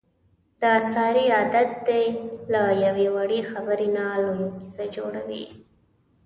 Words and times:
د 0.61 0.63
سارې 0.93 1.25
عادت 1.37 1.69
دی 1.87 2.05
له 2.53 2.61
یوې 2.85 3.07
وړې 3.15 3.39
خبرې 3.51 3.87
نه 3.97 4.03
لویه 4.23 4.49
کیسه 4.59 4.85
جوړوي. 4.95 5.45